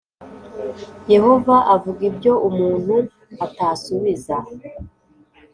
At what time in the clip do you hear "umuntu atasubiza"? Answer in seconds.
2.49-4.35